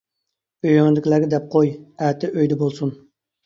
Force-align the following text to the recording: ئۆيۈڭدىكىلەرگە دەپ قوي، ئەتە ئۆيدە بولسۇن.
ئۆيۈڭدىكىلەرگە 0.69 1.31
دەپ 1.35 1.47
قوي، 1.57 1.71
ئەتە 2.01 2.33
ئۆيدە 2.35 2.61
بولسۇن. 2.67 2.99